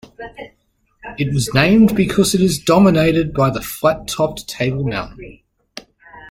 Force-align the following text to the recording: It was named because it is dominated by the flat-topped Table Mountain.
It 1.19 1.31
was 1.31 1.53
named 1.53 1.95
because 1.95 2.33
it 2.33 2.41
is 2.41 2.57
dominated 2.57 3.35
by 3.35 3.51
the 3.51 3.61
flat-topped 3.61 4.47
Table 4.49 4.83
Mountain. 4.83 5.41